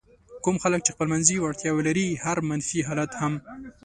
کوم 0.43 0.55
خلک 0.63 0.81
چې 0.85 0.91
خپلمنځي 0.95 1.35
وړتیاوې 1.39 1.81
لري 1.87 2.07
هر 2.23 2.37
منفي 2.49 2.79
حالت 2.87 3.11
هم. 3.21 3.33